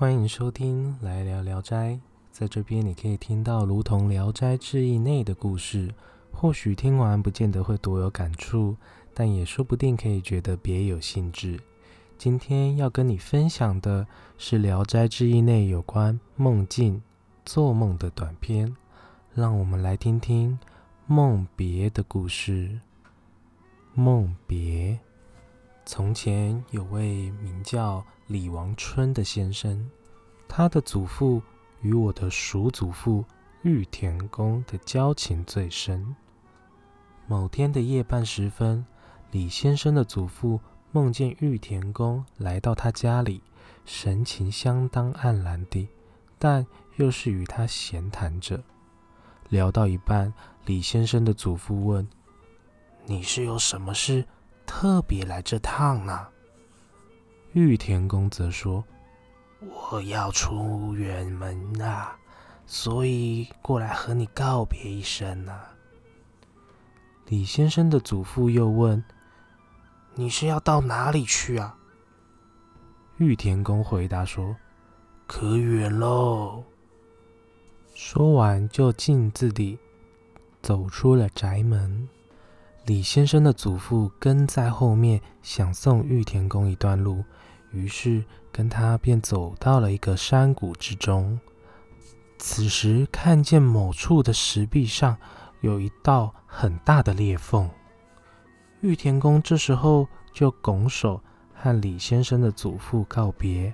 [0.00, 1.90] 欢迎收听《来聊聊斋》。
[2.32, 5.92] 在这边，你可以听到如同《聊斋志异》内的故事。
[6.32, 8.74] 或许听完不见得会多有感触，
[9.12, 11.60] 但也说不定可以觉得别有兴致。
[12.16, 14.06] 今天要跟你分享的
[14.38, 17.02] 是《聊斋志异》内有关梦境、
[17.44, 18.74] 做梦的短篇。
[19.34, 20.58] 让我们来听听
[21.06, 22.80] 梦别的故事。
[23.92, 24.98] 梦别，
[25.84, 29.90] 从前有位名叫李王春的先生，
[30.52, 31.40] 他的祖父
[31.80, 33.24] 与我的叔祖父
[33.62, 36.16] 玉田公的交情最深。
[37.28, 38.84] 某天的夜半时分，
[39.30, 40.58] 李先生的祖父
[40.90, 43.40] 梦见玉田公来到他家里，
[43.84, 45.88] 神情相当黯然的，
[46.36, 48.60] 但又是与他闲谈着。
[49.50, 50.34] 聊到一半，
[50.66, 52.06] 李先生的祖父问。
[53.06, 54.24] 你是有什么事
[54.66, 56.26] 特别来这趟呢？
[57.52, 58.84] 玉田公则说
[59.60, 62.16] ：“我要出远门啊，
[62.66, 65.74] 所以过来和你告别一声啊。”
[67.28, 69.04] 李先生的祖父又问
[70.16, 71.76] ：“你是要到哪里去啊？”
[73.18, 74.56] 玉田公回答说
[75.28, 76.64] ：“可远喽。”
[77.94, 79.78] 说完，就径自地
[80.62, 82.08] 走出了宅门。
[82.86, 87.22] 李先生的祖父跟在后面，想送玉田公一段路，
[87.72, 91.38] 于是跟他便走到了一个山谷之中。
[92.38, 95.16] 此时看见某处的石壁上
[95.60, 97.68] 有一道很大的裂缝，
[98.80, 101.22] 玉田公这时候就拱手
[101.54, 103.72] 和李先生的祖父告别，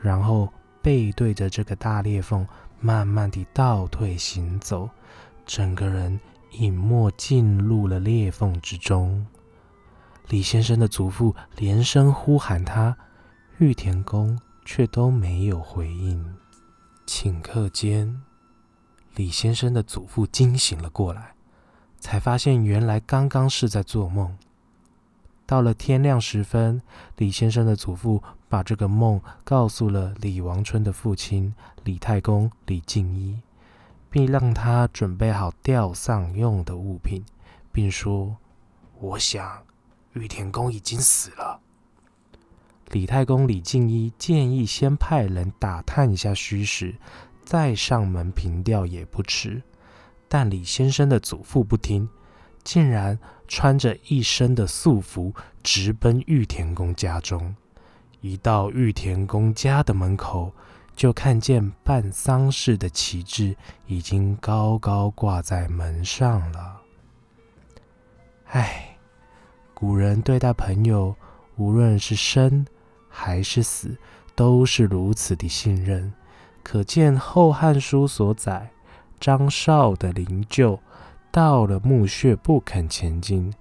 [0.00, 2.46] 然后背对着这个大裂缝，
[2.80, 4.88] 慢慢地倒退行走，
[5.44, 6.18] 整个人。
[6.52, 9.26] 隐没进入了裂缝之中。
[10.28, 12.96] 李先生的祖父连声呼喊他，
[13.58, 16.34] 玉田公却都没有回应。
[17.06, 18.20] 顷刻间，
[19.14, 21.34] 李先生的祖父惊醒了过来，
[21.98, 24.36] 才发现原来刚刚是在做梦。
[25.46, 26.82] 到了天亮时分，
[27.16, 33.38] 李先生的祖父把这个梦告诉了李王春的父亲李太公李敬一。
[34.08, 37.22] 并让他准备好吊丧用的物品，
[37.70, 38.34] 并说
[38.98, 39.62] ：“我想
[40.14, 41.45] 玉田公已经死了。”
[42.92, 46.94] 李太公李敬一建议先派人打探一下虚实，
[47.44, 49.62] 再上门凭吊也不迟。
[50.28, 52.08] 但李先生的祖父不听，
[52.64, 57.54] 竟然穿着一身的素服，直奔玉田公家中。
[58.20, 60.52] 一到玉田公家的门口。
[60.96, 63.54] 就看见办丧事的旗帜
[63.86, 66.80] 已经高高挂在门上了。
[68.46, 68.96] 唉，
[69.74, 71.14] 古人对待朋友，
[71.56, 72.66] 无论是生
[73.18, 73.96] 还是死，
[74.34, 76.12] 都是如此的信任。
[76.62, 78.70] 可见《后汉书》所载，
[79.18, 80.78] 张绍的灵柩
[81.30, 83.52] 到了墓穴不肯前进，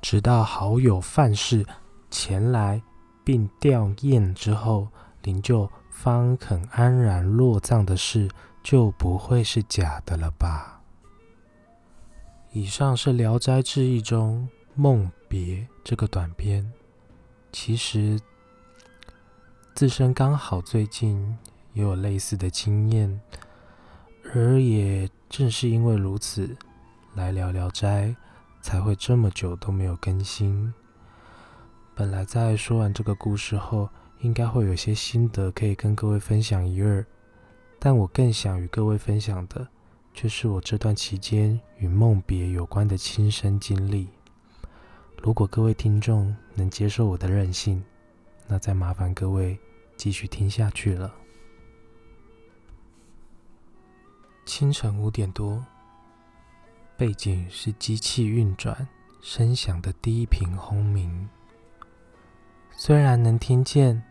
[0.00, 1.66] 直到好友范氏
[2.10, 2.80] 前来
[3.24, 4.88] 并吊唁之后，
[5.22, 5.68] 灵柩。
[5.90, 8.26] 方肯安然落葬的事，
[8.62, 10.80] 就不会是假的了吧？
[12.52, 16.72] 以上是《聊斋志异》中《梦别》这个短篇。
[17.52, 18.18] 其实，
[19.74, 21.36] 自身刚好最近
[21.72, 23.20] 也有类似的经验，
[24.34, 26.56] 而也正是因为如此，
[27.14, 28.08] 来聊《聊斋》
[28.60, 30.72] 才会这么久都没有更新。
[31.94, 33.88] 本来在说完这个故事后。
[34.22, 37.02] 应该会有些心得可以跟各位分享一二，
[37.78, 39.66] 但我更想与各位分享的，
[40.12, 44.08] 却是我这段期间与梦别有关的亲身经历。
[45.22, 47.82] 如果各位听众能接受我的任性，
[48.50, 49.56] 那再麻烦各位
[49.96, 51.14] 继续听下去了。
[54.44, 55.64] 清晨五点多，
[56.96, 58.88] 背景是机器运转
[59.20, 61.28] 声响的低频轰鸣，
[62.72, 64.02] 虽然能听见。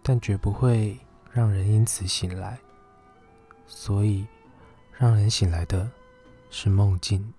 [0.00, 0.98] 但绝不会
[1.30, 2.58] 让人因此醒来，
[3.66, 4.26] 所以
[4.96, 5.90] 让人醒来的
[6.48, 7.34] 是梦境。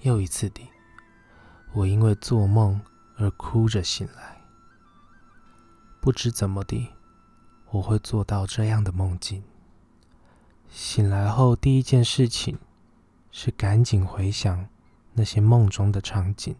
[0.00, 0.66] 又一次的，
[1.74, 2.80] 我因为做梦
[3.18, 4.35] 而哭着醒来。
[6.06, 6.92] 不知怎么的，
[7.72, 9.42] 我会做到这样的梦境。
[10.70, 12.60] 醒来后第一件事情
[13.32, 14.68] 是赶紧回想
[15.14, 16.54] 那些梦中的场景，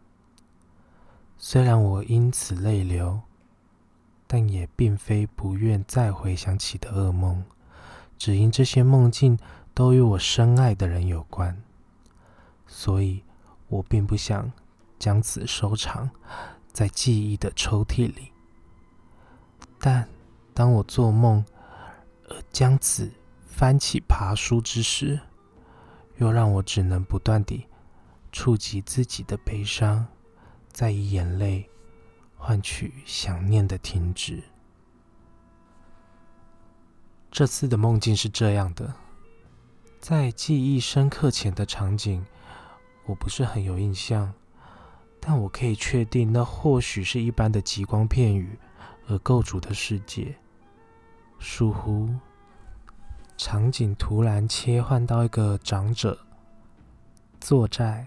[1.38, 3.20] 虽然我因此泪流。
[4.26, 7.44] 但也并非不愿再回想起的噩梦，
[8.18, 9.38] 只因这些梦境
[9.72, 11.62] 都与我深爱的人有关，
[12.66, 13.22] 所以
[13.68, 14.50] 我并不想
[14.98, 16.10] 将此收藏
[16.72, 18.32] 在记忆的抽屉里。
[19.78, 20.08] 但
[20.54, 21.44] 当我做梦
[22.28, 23.10] 而将此
[23.46, 25.20] 翻起爬书之时，
[26.16, 27.66] 又让我只能不断地
[28.32, 30.06] 触及自己的悲伤，
[30.72, 31.68] 再以眼泪
[32.36, 34.42] 换取想念的停止。
[37.30, 38.94] 这次的梦境是这样的，
[40.00, 42.24] 在记忆深刻前的场景，
[43.04, 44.32] 我不是很有印象，
[45.20, 48.58] 但我可以确定，那或许是一般的极光片语
[49.08, 50.34] 而构筑的世界。
[51.38, 52.08] 疏忽，
[53.36, 56.18] 场景突然切换到一个长者
[57.40, 58.06] 坐在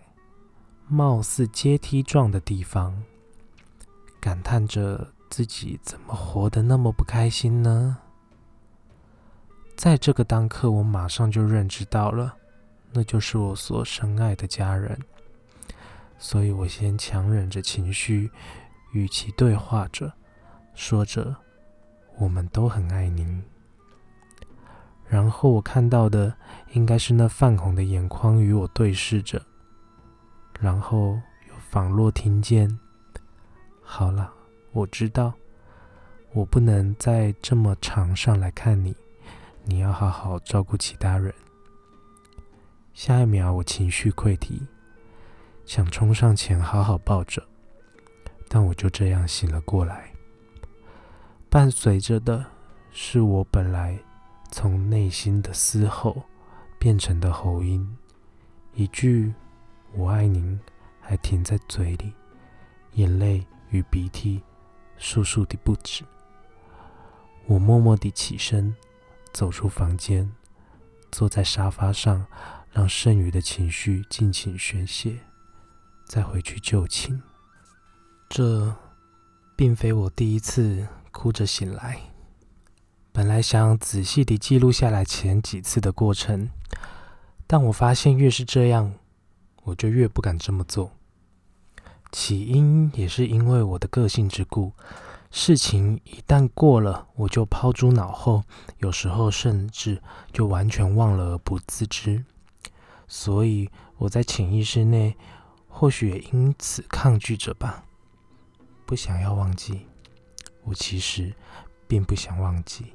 [0.88, 3.04] 貌似阶梯状的地方，
[4.19, 7.98] 感叹着自己怎么活得那么不开心呢？
[9.75, 12.36] 在这个当刻，我马上就认知到了，
[12.92, 15.00] 那就是我所深爱的家人。
[16.18, 18.30] 所以我先强忍着情绪，
[18.92, 20.12] 与其对话着，
[20.80, 21.36] 说着
[22.18, 23.44] “我们都很爱您”。
[25.06, 26.34] 然后我看到的
[26.72, 29.46] 应该是那泛红的眼眶与我对视着，
[30.58, 32.80] 然后又仿若听见
[33.84, 34.31] ：“好了，
[34.72, 35.34] 我知道，
[36.31, 38.96] 我不能再这么常上来看你。”
[39.66, 41.31] 你要好好照顾其他人。
[42.94, 44.66] 下一秒，我情绪溃堤，
[45.66, 47.46] 想冲上前好好抱着，
[48.48, 50.09] 但我就这样醒了过来。
[51.50, 52.46] 伴随着的
[52.92, 54.00] 是我本来
[54.51, 56.24] 从内心的嘶吼
[56.78, 57.98] 变成的喉音，
[58.74, 59.34] 一句
[59.94, 60.60] “我爱您”
[61.01, 62.13] 还停在嘴里，
[62.94, 64.42] 眼泪与鼻涕
[65.00, 66.04] 簌簌的不止。
[67.48, 68.75] 我默默地起身。
[69.31, 70.30] 走出房间，
[71.12, 72.25] 坐在沙发上，
[72.72, 75.19] 让剩余的情绪尽情宣泄，
[76.07, 77.22] 再回去就寝。
[78.28, 78.75] 这
[79.56, 80.88] 并非我第一次
[81.19, 82.00] 哭着醒来。
[83.12, 86.50] 本来想仔细地记录下来前几次的过程，
[87.45, 88.94] 但我发现越是这样，
[89.63, 90.94] 我就越不敢这么做。
[92.10, 94.71] 起因也是因为我的个性之故。
[95.30, 98.45] 事情一旦过了，我就抛诸脑后，
[98.77, 100.01] 有时候甚至
[100.31, 102.24] 就完全忘了而不自知。
[103.10, 105.18] 所以我在潜意识内，
[105.68, 107.83] 或许也因此抗拒着吧，
[108.86, 109.89] 不想要忘记。
[110.69, 111.33] 我其实
[111.88, 112.94] 并不想忘记，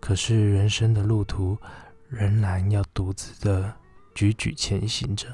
[0.00, 1.58] 可是人生的路途
[2.08, 3.70] 仍然要独自的
[4.14, 5.28] 踽踽前行着。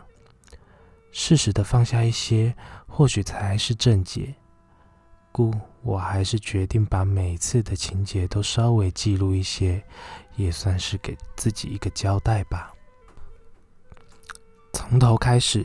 [1.13, 2.53] 适时的放下一些，
[2.89, 4.35] 或许才是正解。
[5.31, 9.85] 故我还是决定把每次的情节都稍微记录一些，
[10.35, 12.73] 也算是给自己一个交代吧。
[14.73, 15.65] 从头开始，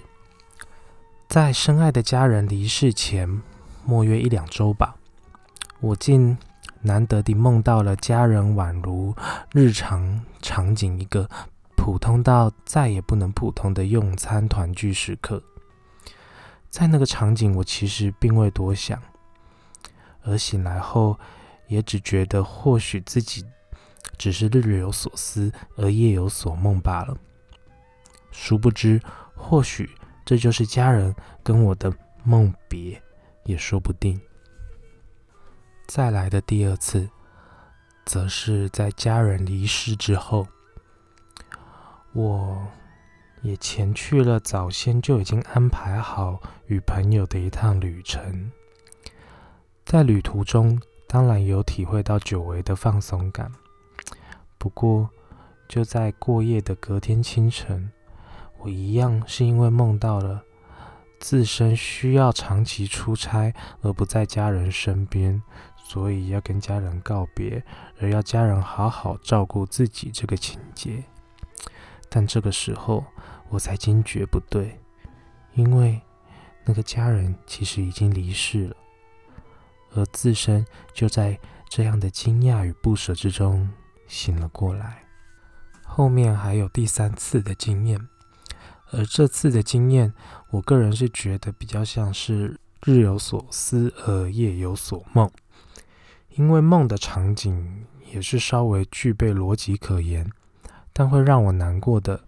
[1.27, 3.41] 在深爱的家人离世前，
[3.85, 4.96] 莫约一两周吧，
[5.79, 6.38] 我竟
[6.81, 9.15] 难得地梦到了家人宛如
[9.53, 11.29] 日常场景一个
[11.75, 15.41] 普通到再也不能普通的用餐团聚时刻。
[16.69, 19.01] 在那个场景，我其实并未多想。
[20.24, 21.18] 而醒来后，
[21.68, 23.45] 也只觉得或许自己
[24.18, 27.17] 只是日有所思而夜有所梦罢了。
[28.31, 29.01] 殊不知，
[29.36, 29.89] 或许
[30.25, 31.91] 这就是家人跟我的
[32.24, 33.01] 梦别，
[33.46, 34.19] 也说不定。
[35.88, 37.10] 再来的第二次，
[38.06, 40.46] 则是在家人离世之后，
[42.12, 42.67] 我
[43.41, 48.51] 也前去了早先就已经安排好与朋友的一趟旅程。
[49.86, 50.77] 在旅途中，
[51.08, 53.50] 当然有体会到久违的放松感。
[54.58, 55.10] 不过，
[55.70, 57.89] 就在过夜的隔天清晨，
[58.60, 60.44] 我一样是因为梦到了
[61.17, 65.41] 自身需要长期出差而不在家人身边，
[65.88, 67.63] 所以要跟家人告别，
[68.01, 71.01] 而要家人好好照顾自己这个情节。
[72.10, 73.06] 但这个时候，
[73.48, 74.77] 我才惊觉不对，
[75.53, 76.01] 因为
[76.65, 78.75] 那个家人其实已经离世了。
[79.94, 81.39] 而自身就在
[81.70, 83.70] 这样的惊讶与不舍之中
[84.08, 85.03] 醒了过来。
[85.86, 88.10] 后面还有第三次的经验，
[88.91, 90.13] 而这次的经验，
[90.50, 95.32] 我个人是觉得比较像是日有所思而夜有所梦，
[96.38, 100.32] 因为梦的场景也是稍微具备逻辑可言，
[100.94, 102.22] 但会让我难过的。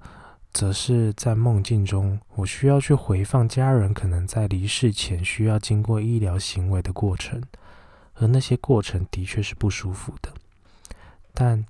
[0.51, 7.39] 则是在梦境中，我需要去回放家人可能在离世前需要经过医疗行为的过程，
[8.15, 10.33] 而那些过程的确是不舒服的。
[11.35, 11.63] 但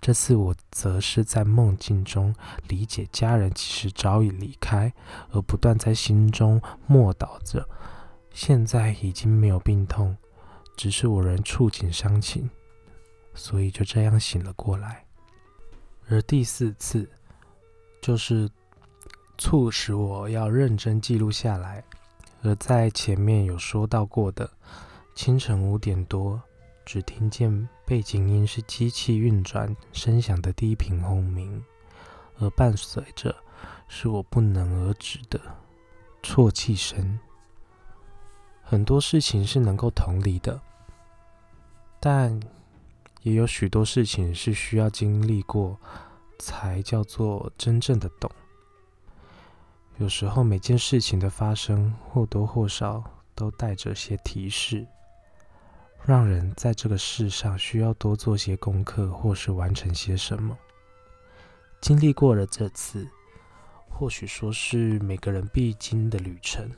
[0.00, 2.34] 这次我则是在梦境中
[2.66, 4.92] 理解家人其实早已离开，
[5.30, 7.68] 而不断在心中默祷着：
[8.32, 10.16] 现在已经没有病痛，
[10.78, 12.48] 只是我仍触景伤情，
[13.34, 15.04] 所以就这样醒了过来。
[16.08, 17.10] 而第四次，
[18.00, 18.48] 就是
[19.36, 21.82] 促使我要认真记录下来。
[22.42, 24.48] 而在前面有说到过的，
[25.16, 26.40] 清晨五点多，
[26.86, 31.60] 只听见背景音是机器运转声响的低频轰鸣，
[32.38, 33.34] 而伴随着
[33.88, 35.40] 是我不能而止的
[36.22, 37.18] 啜泣声。
[38.62, 40.60] 很多事情是能够同理的，
[42.00, 42.38] 但
[43.22, 45.78] 也有许多事情是需要经历过
[46.38, 48.30] 才叫做真正的懂。
[49.96, 53.02] 有时候每件事情的发生或多或少
[53.34, 54.86] 都带着些提示，
[56.04, 60.56] 让人在这个世上需要多做些功课，或是完成些什么。
[61.80, 63.08] 经历过了这次，
[63.88, 66.70] 或许说是每个人必经的旅程。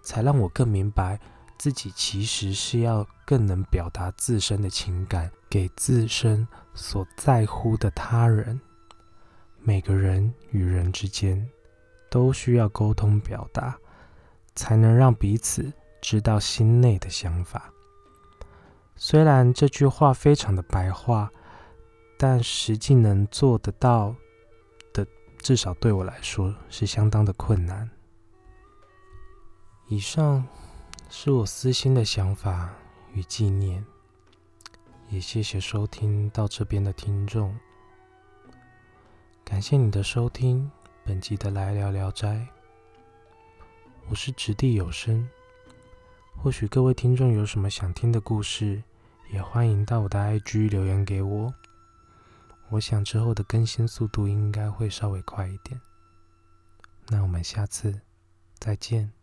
[0.00, 1.20] 才让我更明白，
[1.58, 8.60] 自己其实是要更能表达自身的情感给自身所在乎的他人。
[9.60, 11.46] 每个人与人之间
[12.08, 13.76] 都需要沟通表达，
[14.54, 17.70] 才能让彼此知道心内的想法。
[18.94, 21.30] 虽然这句话非常的白话，
[22.16, 24.14] 但实际能做得到
[24.92, 25.06] 的，
[25.38, 27.90] 至少对我来说是相当的困难。
[29.88, 30.46] 以上
[31.10, 32.70] 是我私心的想法
[33.14, 33.82] 与纪念，
[35.08, 37.58] 也谢谢收听到这边的听众，
[39.42, 40.70] 感谢你的收听
[41.06, 42.46] 本集的来聊聊斋，
[44.10, 45.26] 我是掷地有声，
[46.36, 48.82] 或许各位听众有什么想听的故事，
[49.32, 51.54] 也欢迎到我的 IG 留言给我，
[52.68, 55.80] 我想之后的更新速度应该会稍微快一点，
[57.08, 57.98] 那我们下次
[58.58, 59.17] 再见。